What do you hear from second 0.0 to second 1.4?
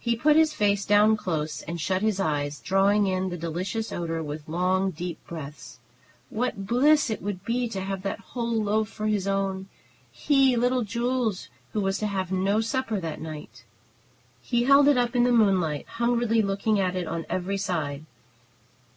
He put his face down